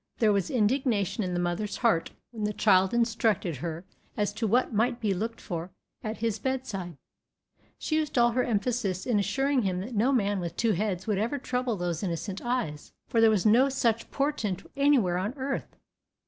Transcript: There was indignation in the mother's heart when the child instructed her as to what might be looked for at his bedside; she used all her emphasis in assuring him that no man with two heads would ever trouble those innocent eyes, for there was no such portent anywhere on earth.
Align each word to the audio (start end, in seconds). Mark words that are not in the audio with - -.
There 0.17 0.33
was 0.33 0.49
indignation 0.49 1.23
in 1.23 1.35
the 1.35 1.39
mother's 1.39 1.77
heart 1.77 2.09
when 2.31 2.43
the 2.43 2.53
child 2.53 2.91
instructed 2.91 3.57
her 3.57 3.85
as 4.17 4.33
to 4.33 4.47
what 4.47 4.73
might 4.73 4.99
be 4.99 5.13
looked 5.13 5.39
for 5.39 5.69
at 6.03 6.17
his 6.17 6.39
bedside; 6.39 6.97
she 7.77 7.97
used 7.97 8.17
all 8.17 8.31
her 8.31 8.41
emphasis 8.43 9.05
in 9.05 9.19
assuring 9.19 9.61
him 9.61 9.79
that 9.81 9.93
no 9.93 10.11
man 10.11 10.39
with 10.39 10.55
two 10.55 10.71
heads 10.71 11.05
would 11.05 11.19
ever 11.19 11.37
trouble 11.37 11.75
those 11.77 12.01
innocent 12.01 12.41
eyes, 12.41 12.93
for 13.09 13.21
there 13.21 13.29
was 13.29 13.45
no 13.45 13.69
such 13.69 14.09
portent 14.09 14.65
anywhere 14.75 15.19
on 15.19 15.35
earth. 15.37 15.75